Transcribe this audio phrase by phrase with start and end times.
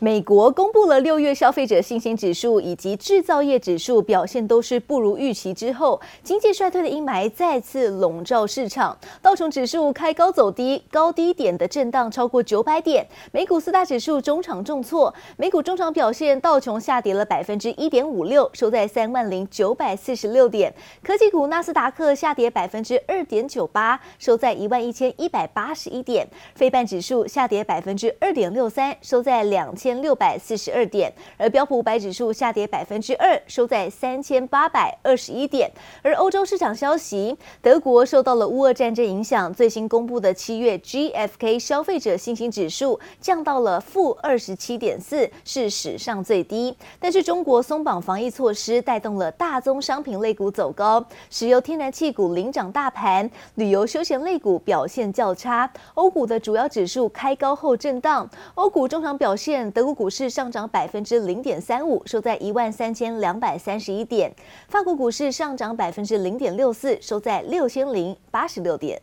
[0.00, 8.96] 美国公布了六月消费者信心指数以及制造业指数表现都是不如预期之后，经济衰退的阴霾再次笼罩市场。
[9.20, 13.04] 道琼指数开高走低，高低点的震荡超过九百点。
[13.32, 20.72] 美股四大指数中场重挫，美股中场表现，道琼下跌了百分之一点五六，收在三万零九百四十六点。
[21.02, 26.24] 科技股纳斯达克下跌百分之二点九八，收在一万一千一百八十一点。
[26.54, 29.87] 非半指数下跌百分之二点六三，收在两千。
[29.88, 35.70] 千六百四十二点，而标普五百指数下跌百分之二，收在三千八百二十一点。
[36.02, 46.76] 而欧洲市场消息，德国受到了乌俄战争影响，最新公布的七月 GfK 消费者信心指数降到了负二十七点四，是史上最低。
[47.00, 55.72] 但是中国松绑防疫措施，带动了大宗商品类股走高，石油天然气股领涨大盘，旅游休闲类股表现较差。
[55.94, 59.72] 欧股的主要指数开高后震荡，欧股中场表现。
[59.78, 64.28] 德国股市上涨百分之零点三五，收在一万三千两百三十一点。
[64.66, 69.00] 法国股市上涨百分之零点六四，收在六千零八十六点。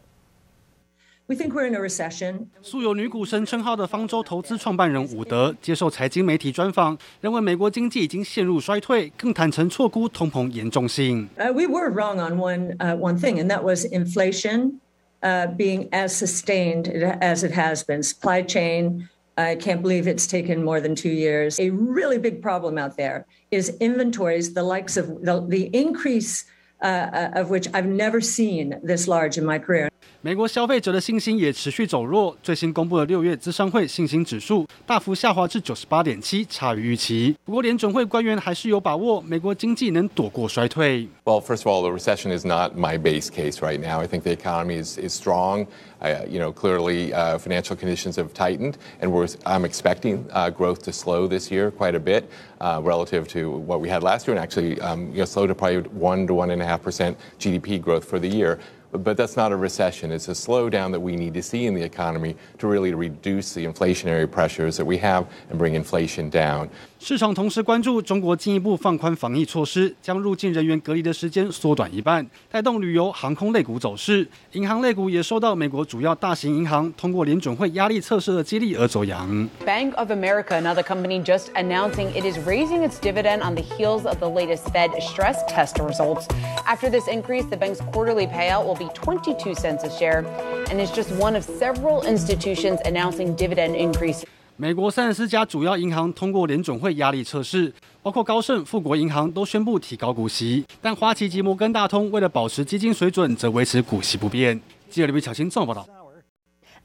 [1.27, 2.47] We think we're in a recession.
[2.61, 11.29] 素有女股神称号的方舟投资创办人伍德接受财经媒体专访，认为美国经济已经陷入衰退，更坦承错估通膨严重性。
[11.37, 14.81] Uh, we were wrong on one, uh, one thing, and that was inflation,
[15.21, 16.89] uh, being as sustained
[17.21, 18.03] as it has been.
[18.03, 19.07] Supply chain.
[19.37, 21.59] I can't believe it's taken more than two years.
[21.59, 26.45] A really big problem out there is inventories, the likes of the, the increase
[26.80, 29.88] uh, of which I've never seen this large in my career.
[30.22, 37.34] 美国消费者的信心也持续走弱，最新公布的六月资商会信心指数大幅下滑至九十八点七，差于预期。
[37.42, 41.08] 不过联准会官员还是有把握，美国经济能躲过衰退。
[41.24, 44.02] Well, first of all, the recession is not my base case right now.
[44.02, 45.66] I think the economy is is strong.
[46.02, 50.82] I, you know, clearly, uh, financial conditions have tightened, and we're I'm expecting uh, growth
[50.82, 52.28] to slow this year quite a bit
[52.60, 55.54] uh, relative to what we had last year, and actually, um, you know, slow to
[55.54, 58.59] probably one to one and a half percent GDP growth for the year.
[58.91, 60.11] But that's not a recession.
[60.11, 63.65] It's a slowdown that we need to see in the economy to really reduce the
[63.65, 66.69] inflationary pressures that we have and bring inflation down.
[67.07, 74.27] 市场同时关注中国进一步放宽防疫措施，将入境人员隔离的时间缩短一半，带动旅游、航空类股走势。
[74.53, 79.47] 银行类股也受到美国主要大型银行通过联准会压力测试的激励而走扬。
[79.63, 84.17] Bank of America, another company, just announcing it is raising its dividend on the heels of
[84.17, 86.25] the latest Fed stress test results.
[86.65, 90.25] After this increase, the bank's quarterly payout will be 22 cents a share,
[90.71, 94.25] and it's just one of several institutions announcing dividend increase.
[94.57, 104.57] 美国三十四家主要银行通过联准会压力测试，包括高盛、富国银行都宣布提高股息，但花旗及摩根大通为了保持基金水准，则维持股息不变。
[104.89, 106.04] 记者李伟乔新综合报道。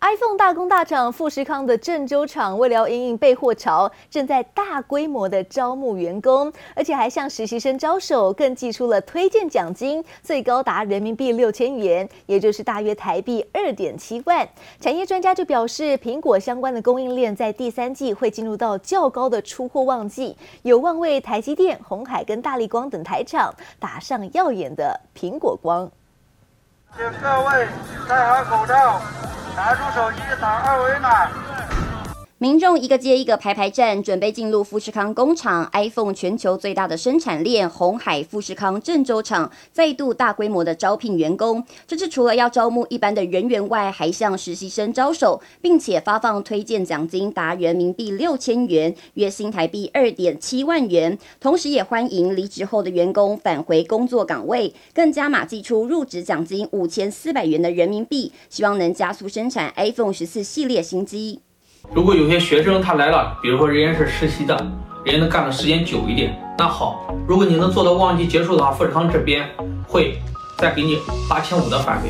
[0.01, 14.49] iPhone 大工大厂富士康的郑州厂，为了应应备货潮，正在大规模的招募员工，而且还向实习生招手，更寄出了推荐奖金，最高达人民币六千元，也就是大约台币二点七万。
[14.81, 25.91] 产业专家就表示，苹果相关的供应链在第三季会进入到较高的出货旺季，有望为台积电、鸿海跟大立光等台厂打上耀眼的苹果光。
[26.97, 27.69] 请各位
[28.09, 29.01] 戴好口罩。
[29.57, 31.29] 拿出手机，扫二维码。
[32.43, 35.69] 民众一个接一个排排站，准备进入富士康工厂。
[35.75, 41.63] iPhone 全球最大的生产链红海富士康郑州厂再度大规模的招聘员工。
[41.87, 51.19] 这次除了要招募一般的人员外，还向实习生招手，并且发放推荐奖金达人民币六千元，月薪台币二点七万元。
[51.41, 61.41] 同时也欢迎离职后的员工返回工作岗位，更加码祭出入职奖金五千四百元的人民币，希望能加速生产 iPhone 十四系列新机。
[61.89, 64.55] 如果有些学生他来了，比如说人家是实习的，
[65.05, 69.49] 人家能干的时间久一点，那好，如果你能做到旺季结束的话，富士康这边
[69.89, 70.19] 会
[70.59, 70.99] 再给你
[71.29, 72.09] 八千五的返费。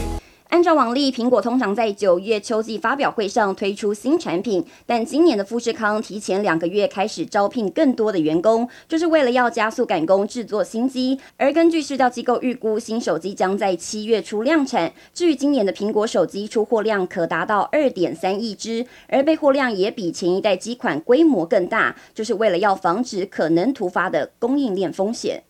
[0.51, 11.17] 按照往例，苹果通常在九月秋季发表会上推出新产品，但今年的富士康提前两个月开始招聘更多的员工，就是为了要加速赶工制作新机。
[11.37, 14.93] 而根据市调机构预估，新手机将在七月初量产。
[15.15, 25.45] 至于今年的苹果手机出货量可达到二点三亿只，而备货量也比前一代机款规模更大，就是为了要防止可能突发的供应链风险。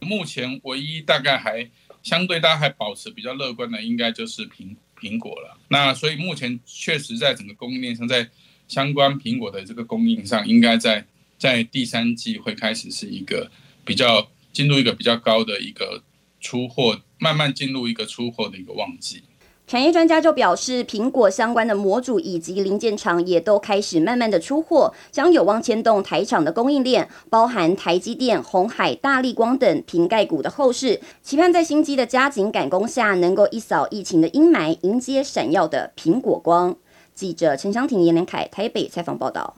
[0.00, 1.70] 目前唯一大概还。
[2.04, 5.58] 相对大家还保持比较乐观的，应该就是苹苹果了。
[5.68, 8.30] 那所以目前确实在整个供应链上，在
[8.68, 11.04] 相关苹果的这个供应上，应该在
[11.38, 13.50] 在第三季会开始是一个
[13.84, 16.02] 比较进入一个比较高的一个
[16.40, 19.24] 出货，慢慢进入一个出货的一个旺季。
[19.66, 31.00] 产业专家就表示，苹果相关的模组以及零件厂也都开始慢慢的出货，将有望牵动台厂的供应链，包含台积电、红海、大立光等瓶盖股的后市。
[31.22, 36.76] 期盼在新机的加紧赶工下，能够一扫疫情的阴霾，迎接闪耀的苹果光。
[37.14, 39.54] 记者陈湘婷、严连凯台北采访报道。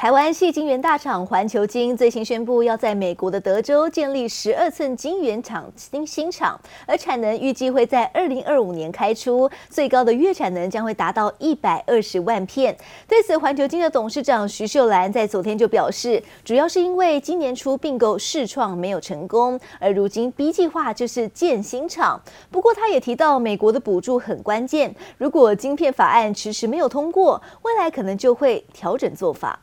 [0.00, 12.74] 台湾系晶圆大厂环球晶最新宣布，要在美国的德州建立十二寸晶圆厂新新厂，而产能预计会在二零二五年开出，最高的月产能将会达到一百二十万片。
[13.06, 22.18] 对此，环球晶的董事长徐秀兰在昨天就表示，主要是因为今年初并购世创没有成功，而如今 B 计划就是建新厂。
[22.50, 29.60] 不过，他也提到美国的补助很关键，如果晶片法案迟迟没有通过，未来可能就会调整做法。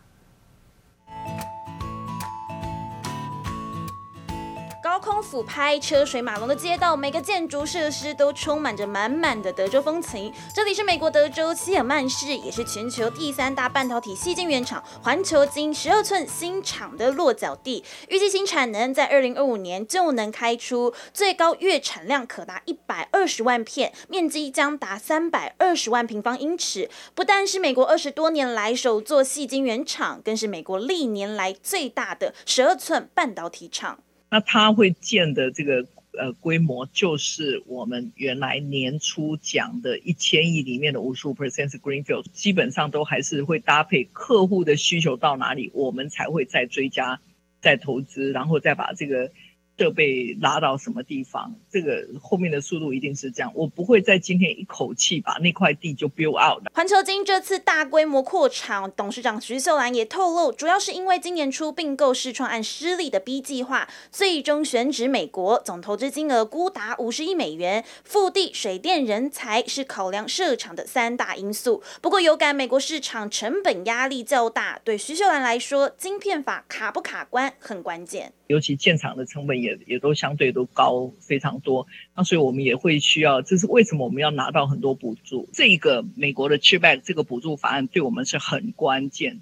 [4.97, 10.33] 高空俯拍、车水马龙的街道，每个建筑设施都充满着满满的德州风情。
[10.55, 17.83] 这里是美国德州西尔曼市，也是全球第三大半导体细晶圆厂环球晶十二寸新厂的落脚地。
[18.09, 26.89] 预计新产能在二零二五年就能开出，最高月产量可达一百二十万片，面积将达三百二十万平方英尺。
[27.13, 33.99] 不但是美国二十多年来首座细晶圆厂，更是美国历年来最大的十二寸半导体厂。
[34.29, 35.87] 那它会建的这个
[36.17, 47.19] 呃规模，就是我们原来年初讲的一千亿里面的五十五 percent 是 greenfield，基本上都还是会搭配客户的需求到哪里，我们才会再追加、
[47.61, 49.31] 再投资，然后再把这个。
[49.77, 51.53] 设备拉到什么地方？
[51.69, 56.71] 这个后面的速度一定是这样，我不会在今天一口气把那块地就 build out 了。
[56.73, 71.83] 环球金这次大规模扩厂，董事长徐秀兰也透露，主要是因为今年初并购世创案失利的 B 计划，最终选址美国，总投资金额估达五十亿美元，腹地、水电、人才是考量设厂的三大因素。
[72.01, 78.33] 不过有感美国市场成本压力较大，对徐秀兰来说，晶片法卡不卡关很关键。
[78.47, 85.47] 尤其建厂的成本也也也都相对都高非常多，那所以我们也会需要，这是为什么我们要拿到很多补助？
[85.51, 89.41] 这个美国的 c h i p b a c k 这个补助法案对我们是很关键，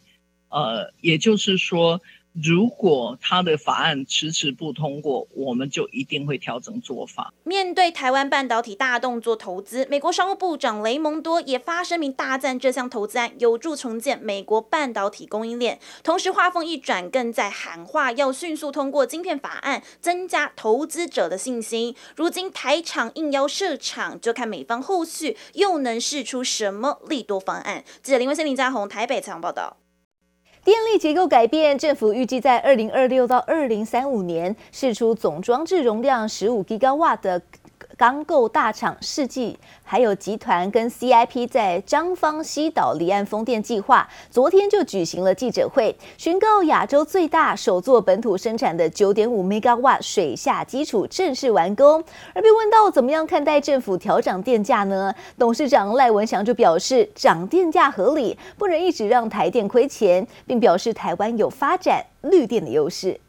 [0.49, 2.01] 呃，也就是说。
[2.43, 7.33] 如果他的法案迟迟不通过，我们就一定会调整做法。
[7.45, 15.79] 面对台湾半导体大动作投资，美国商务部长雷蒙多也发声明大赞这项投资案有助重建美国半导体供应链。
[16.03, 21.95] 同时话锋一转，更在喊话要迅速通过晶片法案，增加投资者的信心。
[22.17, 27.85] 如今台厂应邀设厂，就看美方后续又能试出什么利多方案。
[28.03, 29.77] 记者林文森、林家宏台北采访报道。
[30.65, 37.39] 电力结构改变，政府预计在二零二六到二零三五年试出总装置容量十五吉瓦的。
[37.97, 52.03] 钢构大厂世纪，还有集团跟 CIP 在彰芳西岛离岸风电计划，昨天就举行了记者会，宣告亚洲最大首座本土生产的九点五 w 水下基础正式完工。
[52.33, 55.13] 而被问到怎么样看待政府调涨电价呢？
[55.37, 63.19] 董事长赖文祥就表示，涨电价合理，不能一直让台电亏钱，并表示台湾有发展绿电的优势。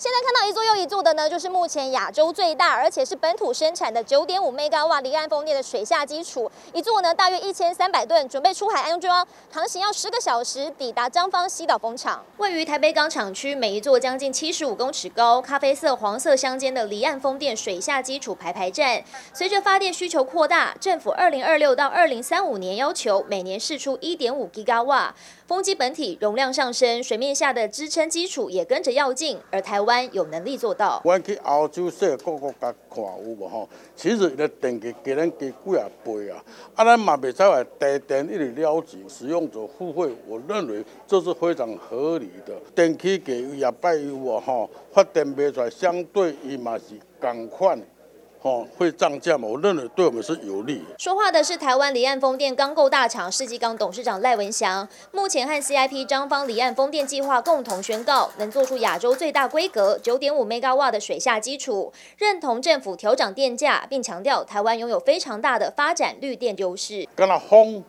[0.00, 6.48] 现在看到一座又一座的呢，就是目前亚洲最大，而且是本土生产的九点五兆瓦离岸风电的水下基础。
[6.72, 12.24] 一座呢大约一千三百吨，准备出海安装，航行要十个小时抵达张芳西岛风场。
[12.36, 19.02] 位于台北港厂区，每一座将近七十五公尺高、咖啡色、黄色相间的离岸风电水下基础排排站。
[19.34, 25.12] 随着发电需求扩大，政府二零二六到二零三五年要求每年释出一点五 g 高瓦。
[25.48, 31.00] 风机本体容量上升，水面下的支撑基础也跟着要进，而台湾有能力做到。
[31.04, 36.42] 我去欧洲说各国家看有无吼，其实的电价给咱给几啊倍啊，
[36.74, 42.54] 啊咱嘛袂使话低电一直了解使用者付费，我认为这是非常合理的。
[42.74, 46.84] 电器给也拜有无吼，发电卖出来相对伊嘛是
[47.20, 47.80] 共款。
[48.42, 49.48] 哦，会涨价吗？
[49.48, 50.80] 我认为对我们是有利。
[50.96, 54.88] 说话的是台湾离岸风电钢构大厂世纪钢董事长赖文祥。
[55.10, 67.08] 目前和 CIP 张方离岸风电计划共同宣告，能做出亚洲最大规格九点五 Megawatt 的水下基础，认同政府调涨电价，并强调台湾拥有非常大的发展绿电优势。
[67.16, 67.82] 跟那风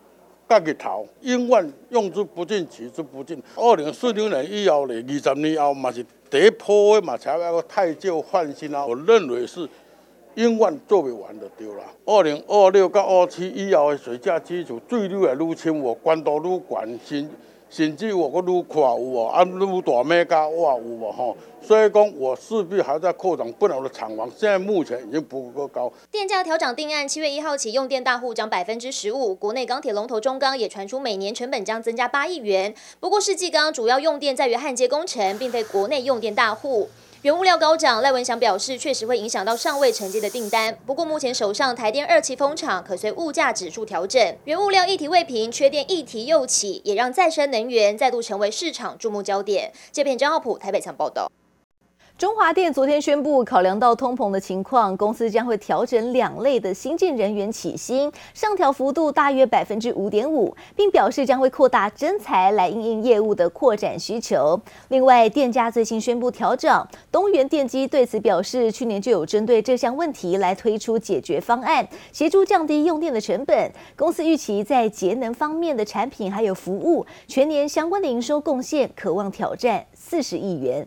[0.50, 3.40] 甲日头，永远用之不尽，取之不尽。
[3.56, 8.84] 二零四零年以后呢，二十年后嘛是第一波嘛才要太旧换新啊。
[8.84, 9.70] 我认为是。
[10.36, 11.84] 永远做不完的对啦。
[12.06, 17.30] 二零二六到二七以后的水价基础，水愈来愈深，我关度愈悬，新
[17.70, 25.92] 甚至我个愈快有哦，啊愈大咩家哇有无吼，所以讲我势必还在扩张，不了的厂房现在目前已经不够高。
[26.10, 29.36] 电价调涨定案，七月一号起用电大户涨百分之十五。
[29.36, 32.74] 国内钢铁龙头中钢也传出每年成本将增加八亿元。
[33.00, 36.90] 不过世纪钢主要用电在于焊接工程，并非国内用电大户。
[37.22, 40.74] 原物料高涨，赖文祥表示，确实会影响到尚未承接的订单。
[40.86, 44.38] 不过目前手上台电二期风场可随物价指数调整。
[44.46, 49.74] 原物料议题未平，缺电议题又起，也让再生能源再度成为市场注目焦点。
[49.92, 51.30] 这篇张浩普台北场报道。
[52.20, 64.60] 中华电昨天宣布，考量到通膨的情况，公司将会调整两类的新进人员起薪，上调幅度大约百分之五点五，并表示将会扩大征才来应应业务的扩展需求。
[64.90, 73.72] 另外，店家最新宣布调整，东元电机对此表示，去年就有针对这项问题来推出解决方案，协助降低用电的成本。
[73.96, 80.86] 公司预期在节能方面的产品还有服务，全年相关的营收贡献可望挑战四十亿元。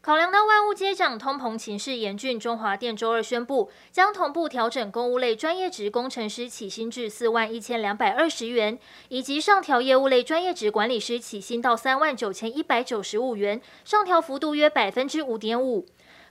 [0.00, 8.78] 考量到万物皆涨、通膨情势严峻，中华电周二宣布，将同步调整公务类专业职工程师起薪至四万一千两百二十元，
[9.08, 15.84] 以及上调业务类专业职管理师起薪到三万九千一百九十五元，上调幅度约百分之五点五。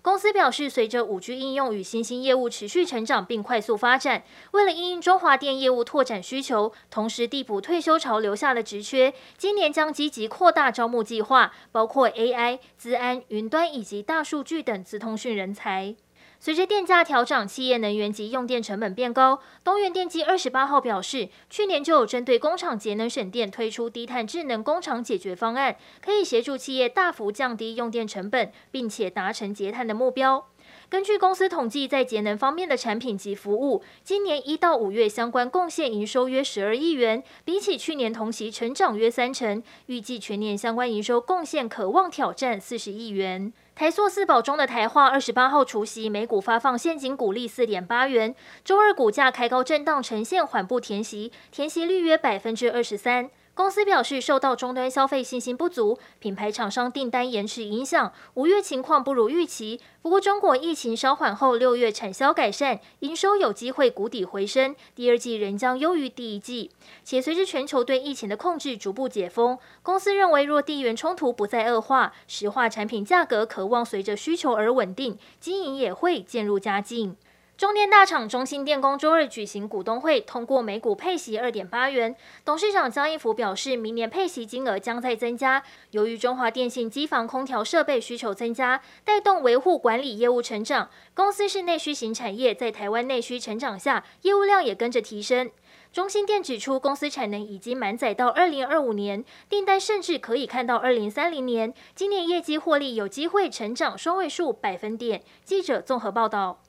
[0.08, 15.98] 公司表示，随着五 G 应用与新兴业务持续成长并快速发展，为了应应中华电业务拓展需求，同时递补退休潮留下的职缺，今年将积极扩大招募计划，包括 AI、资安、云端以及大数据等资通讯人才。
[16.40, 19.40] 随着电价调整，企业能源及用电成本变高。
[19.64, 30.48] 东元电机二十八号表示，去年就有针对工厂节能省电推出低碳智能工厂解决方案，可以协助企业大幅降低用电成本，并且达成节碳的目标。
[30.90, 39.62] 根据公司统计，在节能方面的产品及服务，今年一到五月相关贡献营收约十二亿元，比起去年同期成长约三成。
[39.88, 43.52] 预计全年相关营收贡献可望挑战四十亿元。
[43.76, 53.30] 台塑四宝中的台化二十八号除夕，每股发放现金股利四点八元，周二股价开高震荡，呈现缓步填息，填息率约百分之二十三。
[53.58, 59.82] 公司表示，受到终端消费信心不足、品牌厂商订单延迟影响，五月情况不如预期。
[60.04, 66.70] 不过，中国疫情稍缓后，六月产销改善，营收有机会谷底回升，第二季仍将优于第一季。
[67.04, 77.18] 且随着全球对疫情的控制逐步解封，公司认为若地缘冲突不再恶化，石化产品价格可望随着需求而稳定，经营也会渐入佳境。
[77.58, 82.16] 中电大厂中兴电工周二举行股东会，通过每股配息二点八元。
[82.46, 85.64] 董事长江一福表示，明年配息金额将再增加。
[85.90, 90.88] 由于中华电信机房空调设备需求增加，带动维护管理业务成长。
[91.16, 95.50] 公司是内需型产业，在台湾内需成长下，业务量也跟着提升。
[95.92, 101.74] 中兴电指出，公司产能已经满载到二零二五年，订单甚至可以看到二零三零年。
[101.96, 105.24] 今年业绩获利有机会成长双位数百分点。
[105.44, 106.60] 记者综合报道。